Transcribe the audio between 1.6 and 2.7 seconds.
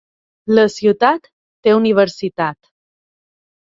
té universitat.